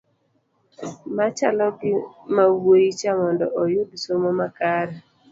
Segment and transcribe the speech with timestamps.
[1.17, 1.93] machalo gi
[2.35, 4.95] mawuoyi cha mondo oyud somo makare